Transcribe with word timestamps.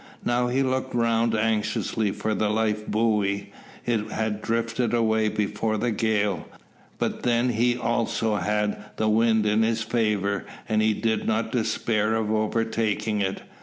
Now 0.25 0.47
he 0.47 0.63
looked 0.63 0.95
round 0.95 1.35
anxiously 1.35 2.09
for 2.09 2.33
the 2.33 2.49
life 2.49 2.87
buoy. 2.87 3.53
It 3.85 4.09
had 4.09 4.41
drifted 4.41 4.95
away 4.95 5.29
before 5.29 5.77
the 5.77 5.91
gale. 5.91 6.47
But 6.97 7.21
then 7.21 7.49
he 7.49 7.77
also 7.77 8.37
had 8.37 8.83
the 8.97 9.07
wind 9.09 9.45
in 9.45 9.61
his 9.61 9.83
favour, 9.83 10.47
and 10.67 10.81
he 10.81 10.95
did 10.95 11.27
not 11.27 11.51
despair 11.51 12.15
of 12.15 12.31
overtaking 12.31 13.21
it. 13.21 13.43